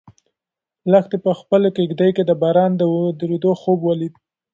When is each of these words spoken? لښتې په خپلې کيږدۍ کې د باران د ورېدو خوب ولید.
لښتې 0.91 1.17
په 1.25 1.31
خپلې 1.39 1.69
کيږدۍ 1.77 2.09
کې 2.15 2.23
د 2.25 2.31
باران 2.41 2.71
د 2.75 2.81
ورېدو 2.93 3.51
خوب 3.61 3.79
ولید. 3.83 4.13